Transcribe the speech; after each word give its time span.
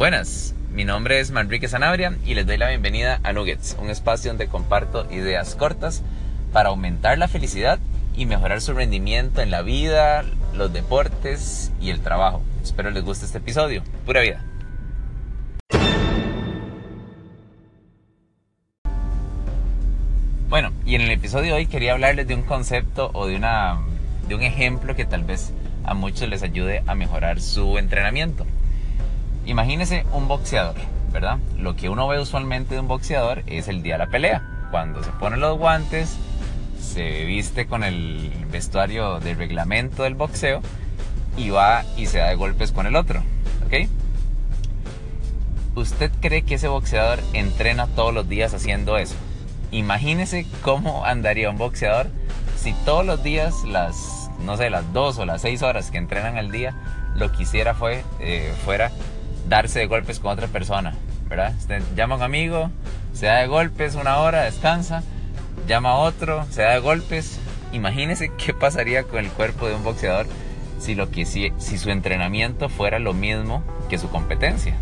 Buenas, 0.00 0.54
mi 0.72 0.86
nombre 0.86 1.20
es 1.20 1.30
Manrique 1.30 1.68
Sanabria 1.68 2.16
y 2.24 2.32
les 2.32 2.46
doy 2.46 2.56
la 2.56 2.70
bienvenida 2.70 3.20
a 3.22 3.34
Nuggets, 3.34 3.76
un 3.78 3.90
espacio 3.90 4.30
donde 4.30 4.48
comparto 4.48 5.06
ideas 5.12 5.54
cortas 5.54 6.02
para 6.54 6.70
aumentar 6.70 7.18
la 7.18 7.28
felicidad 7.28 7.78
y 8.16 8.24
mejorar 8.24 8.62
su 8.62 8.72
rendimiento 8.72 9.42
en 9.42 9.50
la 9.50 9.60
vida, 9.60 10.24
los 10.54 10.72
deportes 10.72 11.70
y 11.82 11.90
el 11.90 12.00
trabajo. 12.00 12.42
Espero 12.62 12.90
les 12.90 13.04
guste 13.04 13.26
este 13.26 13.36
episodio. 13.36 13.82
Pura 14.06 14.22
vida. 14.22 14.42
Bueno, 20.48 20.72
y 20.86 20.94
en 20.94 21.02
el 21.02 21.10
episodio 21.10 21.52
de 21.52 21.58
hoy 21.58 21.66
quería 21.66 21.92
hablarles 21.92 22.26
de 22.26 22.34
un 22.36 22.42
concepto 22.44 23.10
o 23.12 23.26
de, 23.26 23.36
una, 23.36 23.78
de 24.28 24.34
un 24.34 24.40
ejemplo 24.40 24.96
que 24.96 25.04
tal 25.04 25.24
vez 25.24 25.52
a 25.84 25.92
muchos 25.92 26.26
les 26.26 26.42
ayude 26.42 26.82
a 26.86 26.94
mejorar 26.94 27.42
su 27.42 27.76
entrenamiento. 27.76 28.46
Imagínese 29.50 30.06
un 30.12 30.28
boxeador, 30.28 30.76
¿verdad? 31.12 31.38
Lo 31.58 31.74
que 31.74 31.88
uno 31.88 32.06
ve 32.06 32.20
usualmente 32.20 32.74
de 32.74 32.80
un 32.80 32.86
boxeador 32.86 33.42
es 33.46 33.66
el 33.66 33.82
día 33.82 33.94
de 33.94 33.98
la 33.98 34.06
pelea. 34.06 34.68
Cuando 34.70 35.02
se 35.02 35.10
pone 35.10 35.38
los 35.38 35.58
guantes, 35.58 36.16
se 36.80 37.24
viste 37.24 37.66
con 37.66 37.82
el 37.82 38.30
vestuario 38.52 39.18
de 39.18 39.34
reglamento 39.34 40.04
del 40.04 40.14
boxeo 40.14 40.62
y 41.36 41.50
va 41.50 41.84
y 41.96 42.06
se 42.06 42.18
da 42.18 42.28
de 42.28 42.36
golpes 42.36 42.70
con 42.70 42.86
el 42.86 42.94
otro, 42.94 43.24
¿ok? 43.66 43.88
¿Usted 45.74 46.12
cree 46.20 46.42
que 46.42 46.54
ese 46.54 46.68
boxeador 46.68 47.18
entrena 47.32 47.88
todos 47.88 48.14
los 48.14 48.28
días 48.28 48.54
haciendo 48.54 48.98
eso? 48.98 49.16
Imagínese 49.72 50.46
cómo 50.62 51.04
andaría 51.04 51.50
un 51.50 51.58
boxeador 51.58 52.06
si 52.56 52.72
todos 52.84 53.04
los 53.04 53.24
días 53.24 53.64
las, 53.64 54.30
no 54.44 54.56
sé, 54.56 54.70
las 54.70 54.92
dos 54.92 55.18
o 55.18 55.26
las 55.26 55.42
seis 55.42 55.62
horas 55.62 55.90
que 55.90 55.98
entrenan 55.98 56.38
al 56.38 56.52
día, 56.52 56.76
lo 57.16 57.32
que 57.32 57.42
hiciera 57.42 57.74
fue, 57.74 58.04
eh, 58.20 58.54
fuera 58.64 58.92
darse 59.48 59.80
de 59.80 59.86
golpes 59.86 60.20
con 60.20 60.32
otra 60.32 60.48
persona, 60.48 60.94
¿verdad? 61.28 61.54
Usted 61.58 61.82
llama 61.96 62.14
a 62.14 62.18
un 62.18 62.24
amigo, 62.24 62.70
se 63.12 63.26
da 63.26 63.38
de 63.38 63.46
golpes 63.46 63.94
una 63.94 64.18
hora, 64.18 64.42
descansa, 64.42 65.02
llama 65.66 65.90
a 65.90 65.96
otro, 65.96 66.46
se 66.50 66.62
da 66.62 66.74
de 66.74 66.80
golpes. 66.80 67.38
Imagínese 67.72 68.30
qué 68.38 68.54
pasaría 68.54 69.04
con 69.04 69.18
el 69.20 69.30
cuerpo 69.30 69.68
de 69.68 69.74
un 69.74 69.84
boxeador 69.84 70.26
si, 70.78 70.94
lo 70.94 71.10
que, 71.10 71.26
si, 71.26 71.52
su 71.58 71.90
entrenamiento 71.90 72.68
fuera 72.68 72.98
lo 72.98 73.12
mismo 73.12 73.62
que 73.88 73.98
su 73.98 74.08
competencia. 74.08 74.74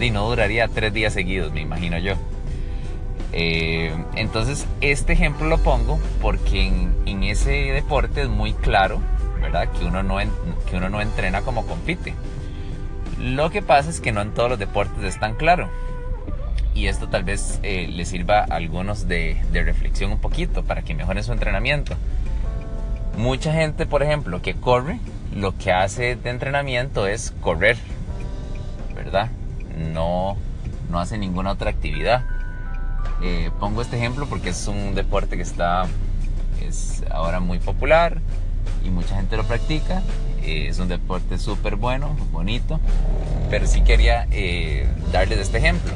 Y 0.00 0.10
no 0.10 0.28
duraría 0.28 0.68
tres 0.68 0.92
días 0.92 1.14
seguidos, 1.14 1.52
me 1.52 1.60
imagino 1.60 1.98
yo. 1.98 2.14
Eh, 3.32 3.92
entonces, 4.16 4.66
este 4.80 5.14
ejemplo 5.14 5.46
lo 5.46 5.58
pongo 5.58 5.98
porque 6.20 6.66
en, 6.66 6.94
en, 7.06 7.22
ese 7.24 7.50
deporte 7.50 8.22
es 8.22 8.28
muy 8.28 8.52
claro, 8.52 9.00
¿verdad? 9.40 9.70
Que 9.72 9.84
uno, 9.84 10.02
no 10.02 10.18
que 10.68 10.76
uno 10.76 10.88
no 10.88 11.00
entrena 11.00 11.42
como 11.42 11.66
compite. 11.66 12.14
Lo 13.24 13.48
que 13.48 13.62
pasa 13.62 13.88
es 13.88 14.02
que 14.02 14.12
no 14.12 14.20
en 14.20 14.34
todos 14.34 14.50
los 14.50 14.58
deportes 14.58 15.02
es 15.02 15.18
tan 15.18 15.34
claro. 15.34 15.70
Y 16.74 16.88
esto 16.88 17.08
tal 17.08 17.24
vez 17.24 17.58
eh, 17.62 17.88
les 17.88 18.08
sirva 18.08 18.40
a 18.40 18.56
algunos 18.56 19.08
de, 19.08 19.42
de 19.50 19.62
reflexión 19.62 20.12
un 20.12 20.18
poquito 20.18 20.62
para 20.62 20.82
que 20.82 20.94
mejoren 20.94 21.24
su 21.24 21.32
entrenamiento. 21.32 21.94
Mucha 23.16 23.50
gente, 23.54 23.86
por 23.86 24.02
ejemplo, 24.02 24.42
que 24.42 24.52
corre, 24.52 24.98
lo 25.34 25.56
que 25.56 25.72
hace 25.72 26.16
de 26.16 26.28
entrenamiento 26.28 27.06
es 27.06 27.32
correr, 27.40 27.78
¿verdad? 28.94 29.30
No, 29.78 30.36
no 30.90 31.00
hace 31.00 31.16
ninguna 31.16 31.52
otra 31.52 31.70
actividad. 31.70 32.26
Eh, 33.22 33.50
pongo 33.58 33.80
este 33.80 33.96
ejemplo 33.96 34.26
porque 34.26 34.50
es 34.50 34.68
un 34.68 34.94
deporte 34.94 35.36
que 35.38 35.42
está 35.44 35.86
es 36.60 37.02
ahora 37.10 37.40
muy 37.40 37.58
popular 37.58 38.20
y 38.84 38.90
mucha 38.90 39.16
gente 39.16 39.38
lo 39.38 39.44
practica 39.44 40.02
eh, 40.44 40.68
es 40.68 40.78
un 40.78 40.88
deporte 40.88 41.38
súper 41.38 41.76
bueno, 41.76 42.16
bonito, 42.32 42.80
pero 43.50 43.66
sí 43.66 43.82
quería 43.82 44.26
eh, 44.30 44.86
darles 45.12 45.38
este 45.38 45.58
ejemplo, 45.58 45.92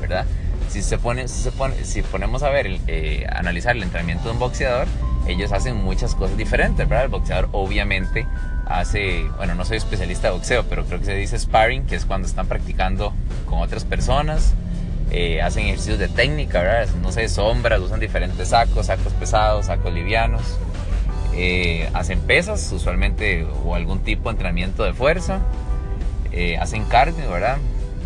¿verdad? 0.00 0.26
Si 0.68 0.82
se 0.82 0.98
pone, 0.98 1.28
si, 1.28 1.42
se 1.42 1.52
pone, 1.52 1.84
si 1.84 2.02
ponemos 2.02 2.42
a 2.42 2.50
ver, 2.50 2.78
eh, 2.86 3.26
analizar 3.30 3.76
el 3.76 3.82
entrenamiento 3.82 4.24
de 4.24 4.30
un 4.30 4.38
boxeador, 4.38 4.86
ellos 5.26 5.52
hacen 5.52 5.76
muchas 5.76 6.14
cosas 6.14 6.36
diferentes, 6.36 6.88
¿verdad? 6.88 7.04
El 7.04 7.10
boxeador 7.10 7.48
obviamente 7.52 8.26
hace, 8.66 9.24
bueno, 9.36 9.54
no 9.54 9.64
soy 9.64 9.76
especialista 9.76 10.28
de 10.28 10.34
boxeo, 10.34 10.64
pero 10.64 10.84
creo 10.84 10.98
que 10.98 11.04
se 11.04 11.14
dice 11.14 11.38
sparring, 11.38 11.86
que 11.86 11.94
es 11.94 12.06
cuando 12.06 12.26
están 12.26 12.46
practicando 12.46 13.12
con 13.46 13.60
otras 13.60 13.84
personas, 13.84 14.54
eh, 15.10 15.42
hacen 15.42 15.66
ejercicios 15.66 15.98
de 15.98 16.08
técnica, 16.08 16.62
¿verdad? 16.62 16.88
No 17.02 17.12
sé, 17.12 17.28
sombras, 17.28 17.80
usan 17.80 18.00
diferentes 18.00 18.48
sacos, 18.48 18.86
sacos 18.86 19.12
pesados, 19.12 19.66
sacos 19.66 19.92
livianos. 19.92 20.42
Eh, 21.34 21.88
hacen 21.94 22.20
pesas 22.20 22.70
usualmente 22.72 23.46
o 23.64 23.74
algún 23.74 24.00
tipo 24.00 24.24
de 24.24 24.32
entrenamiento 24.32 24.84
de 24.84 24.92
fuerza, 24.92 25.40
eh, 26.30 26.58
hacen 26.58 26.84
cardio, 26.84 27.30
¿verdad? 27.30 27.58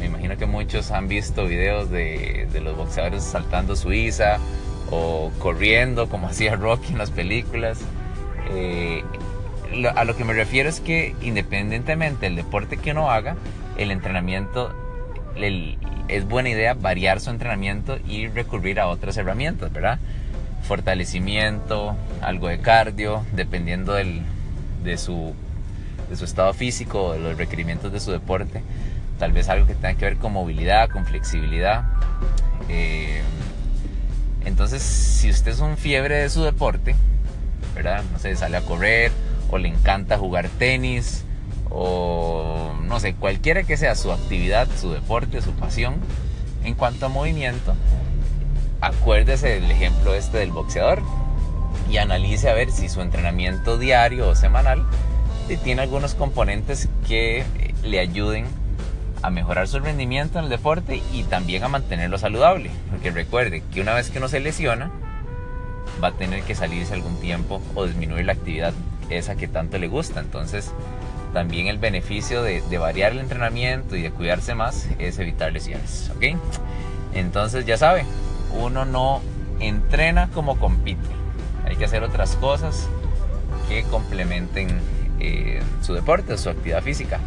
Me 0.00 0.06
imagino 0.06 0.36
que 0.36 0.46
muchos 0.46 0.90
han 0.90 1.08
visto 1.08 1.46
videos 1.46 1.90
de, 1.90 2.48
de, 2.52 2.60
los 2.60 2.76
boxeadores 2.76 3.22
saltando 3.22 3.76
Suiza 3.76 4.38
o 4.90 5.30
corriendo 5.38 6.08
como 6.08 6.26
hacía 6.28 6.56
Rocky 6.56 6.92
en 6.92 6.98
las 6.98 7.10
películas. 7.10 7.80
Eh, 8.50 9.04
lo, 9.72 9.96
a 9.96 10.04
lo 10.04 10.16
que 10.16 10.24
me 10.24 10.32
refiero 10.32 10.68
es 10.68 10.80
que 10.80 11.14
independientemente 11.22 12.26
del 12.26 12.36
deporte 12.36 12.76
que 12.76 12.90
uno 12.90 13.10
haga, 13.10 13.36
el 13.78 13.90
entrenamiento 13.90 14.74
el, 15.36 15.78
es 16.08 16.28
buena 16.28 16.50
idea 16.50 16.74
variar 16.74 17.20
su 17.20 17.30
entrenamiento 17.30 17.98
y 18.06 18.26
recurrir 18.28 18.80
a 18.80 18.88
otras 18.88 19.16
herramientas, 19.16 19.72
¿verdad? 19.72 19.98
Fortalecimiento, 20.62 21.96
algo 22.20 22.48
de 22.48 22.58
cardio, 22.58 23.24
dependiendo 23.32 23.94
del, 23.94 24.22
de, 24.82 24.96
su, 24.96 25.34
de 26.08 26.16
su 26.16 26.24
estado 26.24 26.52
físico 26.52 27.12
de 27.12 27.20
los 27.20 27.36
requerimientos 27.36 27.92
de 27.92 28.00
su 28.00 28.10
deporte. 28.12 28.62
Tal 29.18 29.32
vez 29.32 29.48
algo 29.48 29.66
que 29.66 29.74
tenga 29.74 29.94
que 29.94 30.04
ver 30.04 30.16
con 30.16 30.32
movilidad, 30.32 30.88
con 30.88 31.04
flexibilidad. 31.04 31.84
Eh, 32.68 33.20
entonces, 34.44 34.82
si 34.82 35.30
usted 35.30 35.52
es 35.52 35.60
un 35.60 35.76
fiebre 35.76 36.16
de 36.16 36.30
su 36.30 36.42
deporte, 36.42 36.96
¿verdad? 37.74 38.02
No 38.12 38.18
sé, 38.18 38.34
sale 38.36 38.56
a 38.56 38.62
correr 38.62 39.12
o 39.50 39.58
le 39.58 39.68
encanta 39.68 40.18
jugar 40.18 40.48
tenis 40.48 41.24
o 41.70 42.74
no 42.82 43.00
sé, 43.00 43.14
cualquiera 43.14 43.62
que 43.62 43.76
sea 43.76 43.94
su 43.94 44.12
actividad, 44.12 44.68
su 44.80 44.92
deporte, 44.92 45.40
su 45.40 45.52
pasión, 45.52 45.94
en 46.64 46.74
cuanto 46.74 47.06
a 47.06 47.08
movimiento, 47.08 47.74
acuérdese 48.82 49.48
del 49.48 49.70
ejemplo 49.70 50.14
este 50.14 50.38
del 50.38 50.50
boxeador 50.50 51.00
y 51.88 51.96
analice 51.96 52.50
a 52.50 52.54
ver 52.54 52.70
si 52.70 52.88
su 52.88 53.00
entrenamiento 53.00 53.78
diario 53.78 54.28
o 54.28 54.34
semanal 54.34 54.84
tiene 55.64 55.82
algunos 55.82 56.14
componentes 56.14 56.88
que 57.06 57.40
eh, 57.40 57.44
le 57.82 58.00
ayuden 58.00 58.46
a 59.22 59.30
mejorar 59.30 59.68
su 59.68 59.78
rendimiento 59.78 60.38
en 60.38 60.44
el 60.44 60.50
deporte 60.50 61.02
y 61.12 61.22
también 61.24 61.62
a 61.62 61.68
mantenerlo 61.68 62.18
saludable. 62.18 62.70
Porque 62.90 63.10
recuerde 63.10 63.62
que 63.72 63.80
una 63.80 63.94
vez 63.94 64.10
que 64.10 64.18
uno 64.18 64.28
se 64.28 64.40
lesiona, 64.40 64.90
va 66.02 66.08
a 66.08 66.12
tener 66.12 66.42
que 66.42 66.54
salirse 66.54 66.94
algún 66.94 67.20
tiempo 67.20 67.62
o 67.74 67.86
disminuir 67.86 68.24
la 68.24 68.32
actividad 68.32 68.72
esa 69.10 69.36
que 69.36 69.46
tanto 69.46 69.78
le 69.78 69.88
gusta. 69.88 70.20
Entonces, 70.20 70.72
también 71.32 71.68
el 71.68 71.78
beneficio 71.78 72.42
de, 72.42 72.62
de 72.62 72.78
variar 72.78 73.12
el 73.12 73.18
entrenamiento 73.18 73.94
y 73.94 74.02
de 74.02 74.10
cuidarse 74.10 74.54
más 74.54 74.88
es 74.98 75.18
evitar 75.18 75.52
lesiones. 75.52 76.10
¿Ok? 76.16 76.36
Entonces, 77.14 77.64
ya 77.66 77.76
sabe, 77.76 78.04
uno 78.58 78.84
no 78.84 79.22
entrena 79.60 80.28
como 80.34 80.58
compite. 80.58 81.00
Hay 81.64 81.76
que 81.76 81.84
hacer 81.84 82.02
otras 82.02 82.34
cosas 82.36 82.88
que 83.68 83.82
complementen 83.84 84.80
eh, 85.20 85.60
su 85.82 85.94
deporte, 85.94 86.36
su 86.38 86.50
actividad 86.50 86.82
física. 86.82 87.20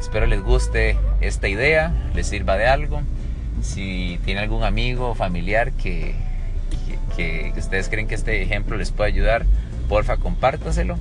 Espero 0.00 0.26
les 0.26 0.42
guste 0.42 0.98
esta 1.20 1.48
idea, 1.48 1.92
les 2.14 2.26
sirva 2.26 2.56
de 2.56 2.66
algo. 2.66 3.02
Si 3.62 4.18
tiene 4.24 4.40
algún 4.40 4.64
amigo 4.64 5.10
o 5.10 5.14
familiar 5.14 5.72
que, 5.72 6.14
que, 7.16 7.52
que 7.52 7.60
ustedes 7.60 7.88
creen 7.88 8.08
que 8.08 8.14
este 8.14 8.42
ejemplo 8.42 8.76
les 8.76 8.90
puede 8.90 9.10
ayudar, 9.10 9.46
porfa 9.88 10.16
compártaselo. 10.16 10.98